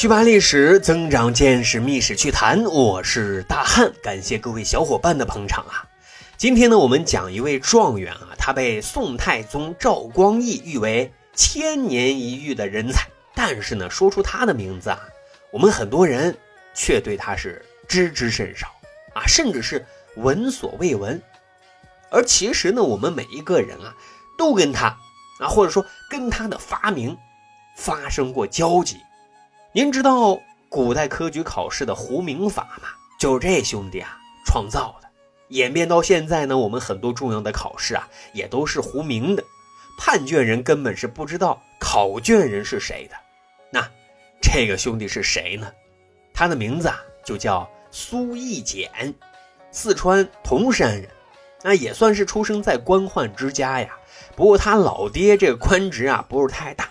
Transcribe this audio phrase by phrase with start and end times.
[0.00, 2.64] 去扒历史，增长见识，密史趣谈。
[2.64, 5.84] 我是大汉，感谢各位小伙伴的捧场啊！
[6.38, 13.10] 今天呢，我们讲一位状元啊，他被宋太宗赵光义誉为千年一遇的人才。
[13.34, 14.98] 但是呢，说出他的名字啊，
[15.52, 16.34] 我们很多人
[16.72, 18.68] 却对他是知之甚少
[19.12, 19.84] 啊，甚至是
[20.16, 21.20] 闻所未闻。
[22.08, 23.94] 而其实呢，我们每一个人啊，
[24.38, 24.96] 都跟他
[25.40, 27.14] 啊，或者说跟他的发明
[27.76, 28.96] 发生过交集。
[29.72, 30.36] 您知道
[30.68, 32.88] 古代科举考试的胡明法吗？
[33.20, 35.08] 就是这兄弟啊创造的。
[35.50, 39.44] 演变到现在呢，我们很多重要的考试啊也都是胡明的，
[39.96, 43.16] 判卷人根本是不知道考卷人是谁的。
[43.70, 43.88] 那
[44.42, 45.70] 这个兄弟是谁呢？
[46.34, 49.14] 他的名字啊就叫苏义简，
[49.70, 51.08] 四川铜山人，
[51.62, 53.96] 那也算是出生在官宦之家呀。
[54.34, 56.88] 不过他老爹这个官职啊不是太大，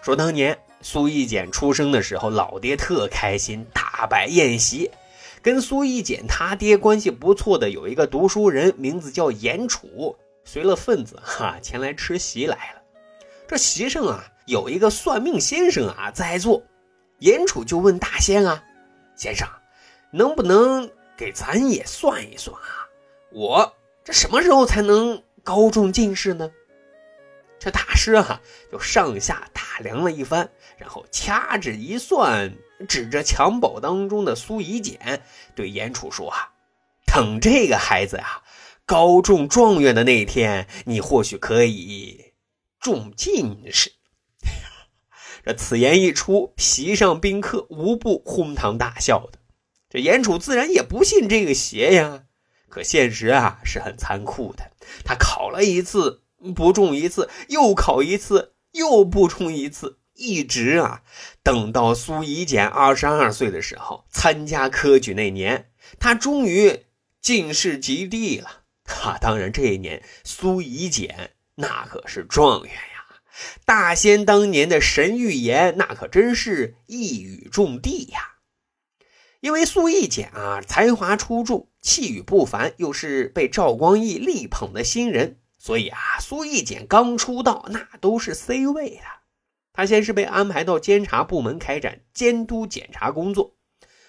[0.00, 0.56] 说当年。
[0.82, 4.90] 苏义简出生的时候，老爹特开心，大摆宴席。
[5.42, 12.82] 跟苏义简他爹关系不错的有一个读书人，名字叫严楚，随了份子哈前来吃席来了。
[13.48, 16.62] 这席上啊，有一个算命先生啊在座。
[17.18, 18.62] 严楚就问大仙啊
[19.16, 19.46] ：“先生，
[20.10, 22.88] 能不能给咱也算一算啊？
[23.32, 26.50] 我这什么时候才能高中进士呢？”
[27.60, 28.40] 这大师啊，
[28.72, 32.50] 就上下打量了一番，然后掐指一算，
[32.88, 35.22] 指着襁褓当中的苏怡简，
[35.54, 36.52] 对严楚说：“啊，
[37.06, 38.42] 等这个孩子啊，
[38.86, 42.32] 高中状元的那天，你或许可以
[42.80, 43.92] 中进士。
[45.44, 49.38] ”这此言一出，席上宾客无不哄堂大笑的。
[49.90, 52.22] 这严楚自然也不信这个邪呀，
[52.70, 54.70] 可现实啊是很残酷的，
[55.04, 56.22] 他考了一次。
[56.54, 61.02] 不中一次，又考一次，又不中一次，一直啊，
[61.42, 66.84] 等到苏以简二十二岁的时候，参加科举那年，他终于
[67.20, 68.62] 进士及第了。
[68.84, 73.20] 哈，当然这一年苏以简那可是状元呀，
[73.64, 78.36] 大仙当年的神预言那可真是一语中的呀。
[79.40, 85.38] 因为苏以简啊，才华出众，气宇不凡，又是被赵光义力捧的新人。
[85.62, 89.02] 所以啊，苏义简刚出道，那都是 C 位的。
[89.74, 93.56] 他先是被安排到监察部门开展监督检查工作。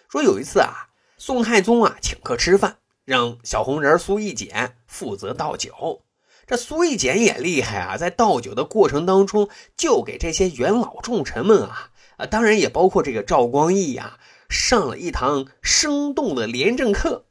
[0.10, 6.06] 说有一次啊，宋太宗啊请客吃饭，让小红人苏义简负责倒酒。
[6.48, 14.18] 这苏义简也厉害啊，在倒酒的过程当中，就给这些元老重臣们啊，啊，当然也包括这个赵光义呀，
[14.50, 17.26] 上了一堂生动的廉政课。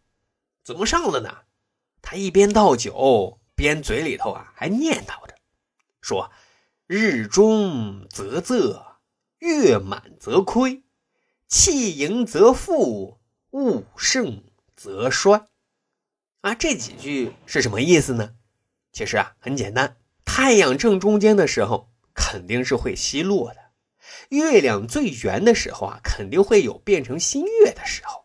[0.62, 1.38] 怎么上的呢？
[2.02, 3.39] 他一边倒酒。
[3.60, 5.34] 边嘴里头啊还念叨着，
[6.00, 6.30] 说
[6.88, 8.82] ：“日中则仄，
[9.38, 10.82] 月满则亏，
[11.46, 14.44] 气盈则富，物盛
[14.74, 15.44] 则衰。”
[16.40, 18.32] 啊，这几句是什么意思呢？
[18.94, 23.60] 其实啊很简单，太阳正中间的时候肯定是会西落的，
[24.30, 28.24] 月亮最圆的时候啊肯定会有变成新月的时候，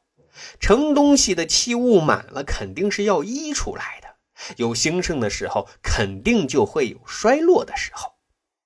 [0.62, 4.05] 盛东西的气物满了，肯定是要溢出来的。
[4.58, 8.14] 有兴盛的时候，肯定就会有衰落的时候。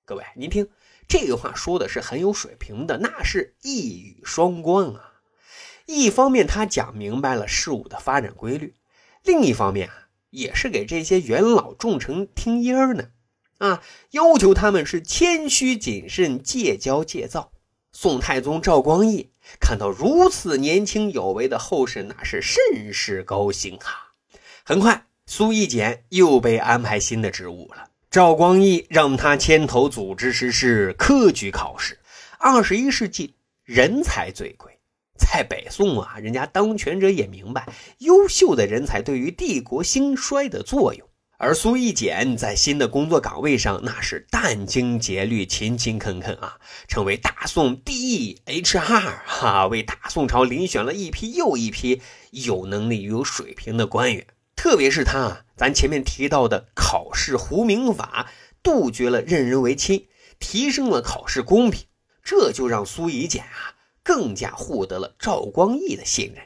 [0.04, 0.68] 各位，您听
[1.06, 5.20] 这个话说的是很有水平的，那是一语双关啊。
[5.86, 8.74] 一方面，他讲明白了事物的发展规律；
[9.24, 13.10] 另一方面啊，也是给这些元老重臣听音儿呢。
[13.58, 13.82] 啊，
[14.12, 17.52] 要求他们是谦虚谨慎，戒骄戒躁。
[17.92, 24.14] 宋太宗赵光义看到如此年轻有为的后世，那是甚是高兴啊。
[24.64, 25.09] 很快。
[25.32, 27.88] 苏义简又被安排新的职务了。
[28.10, 31.96] 赵光义让他牵头组织实施科举考试。
[32.36, 34.76] 二十一世纪人才最贵，
[35.16, 41.06] 在北宋啊，人家当权者也明白优秀的人才对于帝国兴衰的作用。
[41.38, 46.58] 而苏义简在新的工作岗位上，那是殚精竭虑、勤勤恳恳啊，
[46.88, 52.02] 成为大宋第一 HR 哈，为大宋朝遴选了一批又一批
[52.32, 54.26] 有能力、有水平的官员。
[54.62, 58.30] 特别是他啊，咱前面提到的考试胡明法，
[58.62, 60.06] 杜绝了任人唯亲，
[60.38, 61.86] 提升了考试公平，
[62.22, 66.44] 这就让苏以简啊更加获得了赵光义的信任。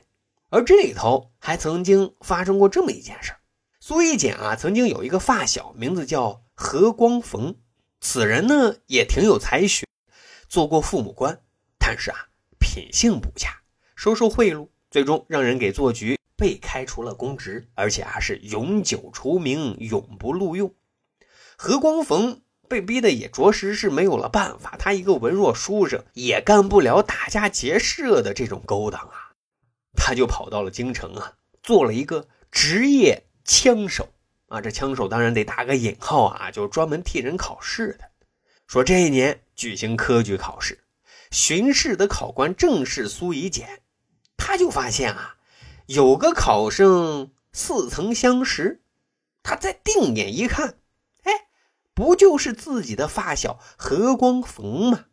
[0.48, 3.32] 而这里头还曾经发生过这么一件事
[3.80, 7.56] 苏以简啊曾经有一个发小，名字叫何光逢，
[8.00, 9.84] 此人呢也挺有才学，
[10.48, 11.40] 做过父母官，
[11.80, 12.28] 但是啊
[12.60, 13.62] 品性不佳，
[13.96, 16.16] 收受贿赂，最终让人给做局。
[16.36, 20.74] 被开除了公职，而且还是永久除名，永不录用。
[21.56, 24.74] 何光逢被被逼的也着实是没有了办法。
[24.76, 29.30] 他一个文弱书生，也干不了打家劫舍的这种勾当啊，
[29.96, 34.08] 他就跑到了京城啊，做了一个职业枪手
[34.48, 34.60] 啊。
[34.60, 38.10] 这枪手当然得打个引号啊，就专门替人考试的。
[38.66, 40.82] 说这一年举行科举考试，
[41.30, 43.82] 巡视的考官正是苏以简，
[44.36, 45.36] 他就发现啊，
[45.86, 48.82] 有个考生似曾相识。
[49.42, 50.78] 他再定眼一看，
[51.24, 51.32] 哎，
[51.92, 55.04] 不就是自己的发小何光逢吗？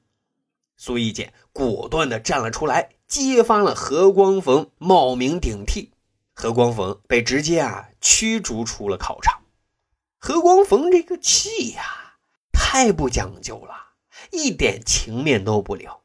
[0.78, 5.92] 苏一简果断的站了出来，揭发了何光逢冒名顶替。
[6.34, 9.42] 何光逢被直接啊驱逐出了考场。
[10.18, 11.84] 何光逢这个气呀，
[12.54, 13.76] 太不讲究了，
[14.32, 16.02] 一点情面都不留。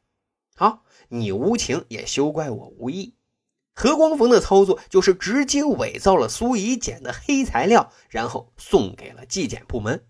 [0.55, 3.15] 好，你无情也休怪我无义。
[3.79, 10.03] 何光逢的操作就是直接伪造了苏以简的黑材料，然后送给了纪检部门。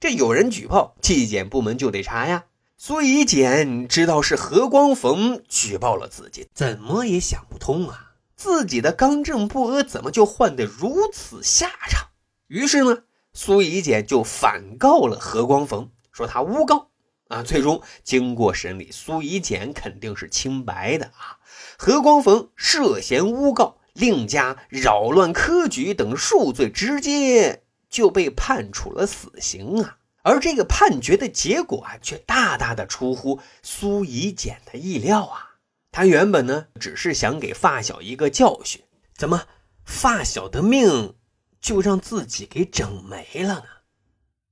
[0.00, 2.46] 这有人举报，纪检部门就得查呀。
[2.78, 12.08] 苏以简知道是何光逢举报了自己，怎么也想不通啊，自己的刚正不阿怎么就换得如此下场？
[12.46, 13.02] 于是呢，
[13.34, 16.88] 苏以简就反告了何光逢，说他诬告。
[17.28, 21.38] 啊，最终经过审理，苏以简肯定是清白的啊。
[21.76, 29.98] 何光逢涉嫌诬告，另加扰乱科举等数罪，直接就被判处了死刑啊。
[30.22, 35.56] 而这个判决的结果啊，却大大的出乎苏以简的意料啊。
[35.92, 38.82] 他原本呢，只是想给发小一个教训，
[39.16, 39.44] 怎么
[39.84, 41.14] 发小的命
[41.60, 43.62] 就让自己给整没了呢？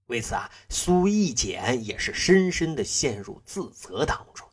[0.07, 4.47] 为此啊，苏一简也是深深的陷入自责当中。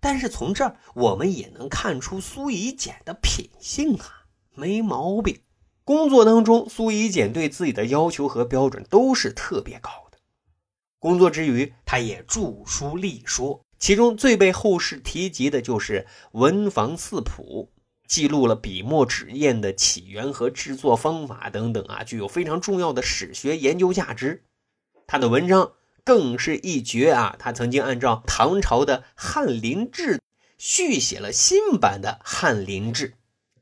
[0.00, 5.40] 但是从这儿我们也能看出苏以简的品性啊，没毛病。
[5.84, 10.18] 工作当中，苏以简对自己的要求和标准都是特别高的。
[10.98, 17.70] 工作之余，他也著书立说，其中最被后世提及的就是《文房四谱》，
[18.08, 24.44] 记录了笔墨纸砚的起源和制作方法等等啊，具有非常重要的史学研究价值。
[25.06, 25.72] 他的文章
[26.04, 27.36] 更是一绝啊！
[27.38, 30.16] 他曾经按照唐朝的《翰林志》
[30.58, 33.10] 续写了新版的《翰林志》，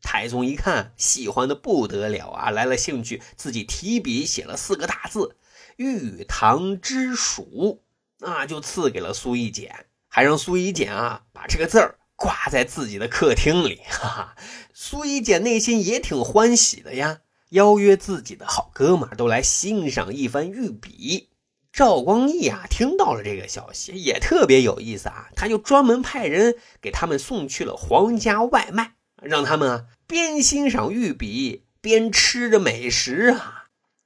[0.02, 5.37] 太宗一看喜欢的不得了啊，来了兴趣，自己提笔写了四个大字
[5.76, 7.82] “玉堂之属”，
[8.20, 13.81] 那就赐给了苏一简，还让苏一简啊把这个字儿挂在自己的客厅里。
[13.88, 14.37] 哈哈，
[14.73, 17.20] 苏一简内心也挺欢喜的呀，
[17.50, 21.29] 邀约自己的好哥们都来欣赏一番御笔。
[21.75, 33.65] 赵光义啊，听到了这个消息，也特别有意思啊，他就专门派人给他们送去了皇家外卖，让他们啊边欣赏御笔边吃着美食啊。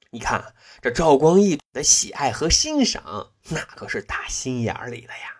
[0.09, 5.35] 你看这赵光义的喜爱和欣赏，那可是打心眼里的呀。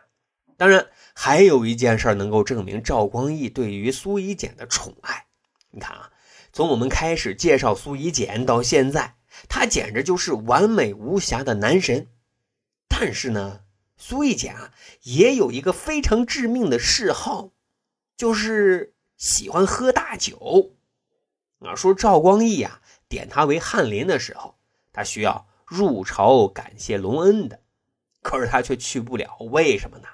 [0.56, 0.86] 当然，
[1.16, 5.26] 还有一件事能够证明赵光义对于苏以简的宠爱。
[5.72, 6.12] 你看啊，
[6.54, 9.16] 从我们开始介绍苏以简到现在，
[9.48, 12.06] 他简直就是完美无瑕的男神。
[12.90, 13.62] 但是呢，
[13.96, 17.52] 苏一简啊也有一个非常致命的嗜好，
[18.18, 20.74] 就是喜欢喝大酒。
[21.60, 24.58] 啊，说赵光义啊点他为翰林的时候，
[24.92, 27.62] 他需要入朝感谢隆恩的，
[28.22, 30.08] 可是他却去不了，为什么呢？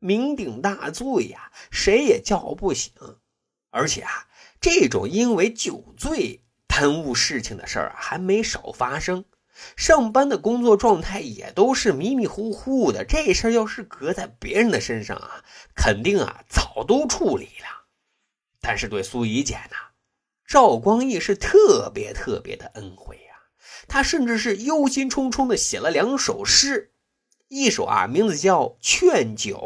[0.00, 2.92] 酩酊大醉呀，谁也叫不醒。
[3.70, 4.28] 而且啊，
[4.60, 9.24] 这种因为酒醉耽误事情的事儿啊，还没少发生。
[9.76, 17.86] 上班的工作状态也都是迷迷糊糊的，这事儿要是搁在别人的身上啊，肯定啊早都处理了。
[18.60, 19.76] 但是对苏以简呢，
[20.46, 23.22] 赵光义是特别特别的恩惠呀。
[23.88, 26.92] 他甚至是忧心忡忡的写了两首诗，
[27.48, 29.56] 一首啊名字叫《劝酒》，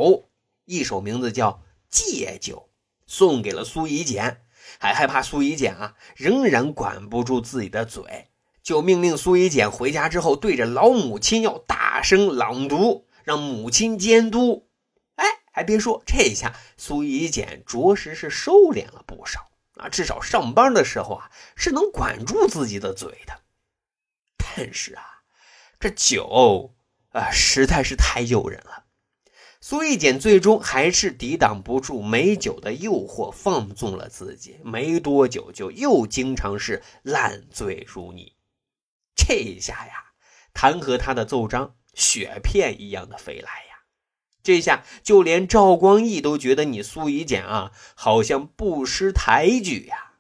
[0.65, 1.51] 一首名字叫
[1.91, 2.71] 《戒酒》，
[3.07, 4.43] 送给了苏以简，
[4.79, 8.29] 还害怕苏以简啊仍然管不住自己的嘴。
[8.67, 14.67] 就命令苏以简回家之后，对着老母亲要大声朗读，让母亲监督。
[15.15, 19.89] 哎，还别说，这一下苏以简着实是收敛了不少啊！
[19.89, 23.39] 至少上班的时候啊，是能管住自己的嘴的。
[24.37, 25.05] 但是啊，
[25.79, 26.75] 这酒
[27.13, 28.87] 啊，实在是太诱人了。
[29.61, 34.59] 苏以简最终还是抵挡不住美酒的诱惑，放纵了自己。
[34.65, 38.33] 没多久，就又经常是烂醉如泥。
[39.29, 40.13] 这一下呀，
[40.55, 43.83] 弹劾他的奏章雪片一样的飞来呀！
[44.41, 50.13] 这下就连赵光义都觉得你苏以简啊，好像不识抬举呀！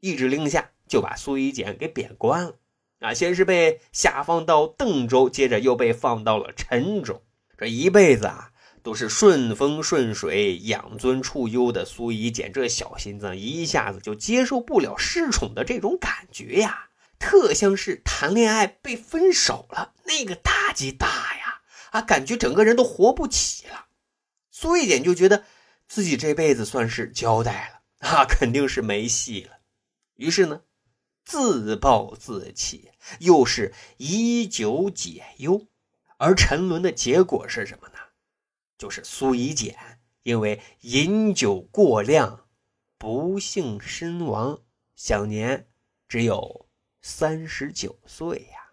[0.00, 2.56] 一指令下，就把苏以简给贬官了。
[3.00, 7.22] 啊，先是被下放到邓州，接着又被放到了陈州。
[7.58, 16.88] 这一辈子啊，都是顺风顺水、养尊处优的苏以简，这小心脏一下子就接受不了失宠的这种感觉呀，
[17.20, 21.60] 特像是谈恋爱被分手了，那个打击大呀！
[21.92, 23.86] 啊，感觉整个人都活不起了。
[24.50, 25.44] 苏以简就觉得
[25.86, 29.58] 自己这辈子算是交代了啊， 肯定是没戏了。
[30.16, 30.62] 于是呢，
[31.24, 35.68] 自暴自弃，又是以酒解忧。
[36.16, 37.94] 而沉沦的结果是什么呢？
[38.76, 42.46] 就是苏以简因为饮酒过量，
[42.98, 44.60] 不幸身亡，
[44.94, 45.68] 享年
[46.08, 46.68] 只有
[47.02, 48.72] 三十九岁呀。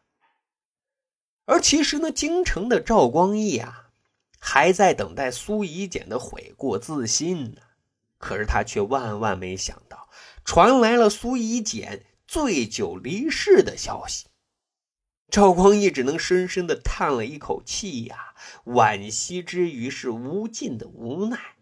[1.46, 3.92] 而其实呢，京城的赵光义啊，
[4.40, 7.62] 还在等待苏以简的悔过自新呢。
[8.18, 10.10] 可是他却万万没想到，
[10.44, 14.26] 传来了苏以简醉酒离世的消息。
[15.30, 18.34] 赵光义只能深深的叹了一口气呀，
[18.66, 21.56] 惋惜之余是无尽的无奈。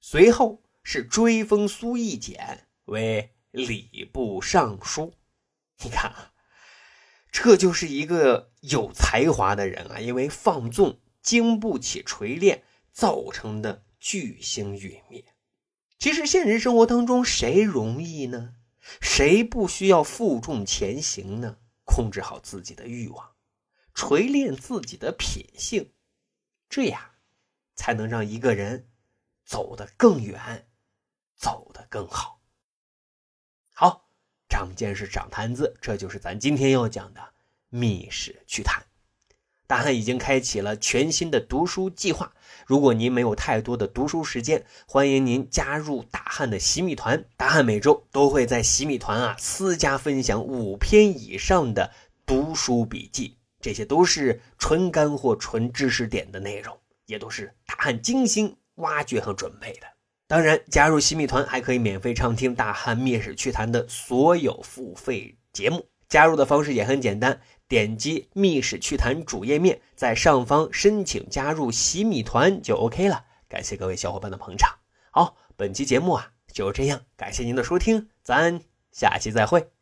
[0.00, 5.12] 随后是追封苏义简为礼部尚书。
[5.82, 6.32] 你看啊，
[7.30, 15.24] 这就是一个有才华的人啊，因为放纵经不起锤炼造成的巨星陨灭。
[15.98, 18.54] 其实现实生活当中，谁容易呢？
[19.00, 21.58] 谁不需要负重前行呢？
[21.84, 23.34] 控制好自己的欲望，
[23.94, 25.92] 锤炼自己的品性，
[26.68, 27.00] 这样
[27.74, 28.88] 才能让一个人
[29.44, 30.68] 走得更远，
[31.36, 32.35] 走得更好。
[34.56, 37.20] 长见识，长谈资，这就是咱今天要讲的
[37.68, 38.80] 《密室趣谈》。
[39.66, 42.32] 大汉已经开启了全新的读书计划。
[42.64, 47.22] 如果您没有太多的读书时间，欢迎您加入大汉的洗米团。
[47.36, 51.92] 大汉每周都会在洗米团啊私家分享五篇以上的
[52.24, 59.86] 读书笔记，这些都是纯干货、纯知识点的内容，也都是大汉精心挖掘和准备的。
[60.28, 65.86] 当然，加入洗米团还可以免费畅听大汉密史趣谈的所有付费节目。
[66.08, 67.40] 加入的方式也很简单。
[67.68, 73.24] 点击密室趣谈主页面，在上方申请加入洗米团就 OK 了。
[73.48, 74.72] 感谢各位小伙伴的捧场。
[75.10, 78.60] 好，本期节目啊就这样，感谢您的收听，咱
[78.92, 79.75] 下期再会。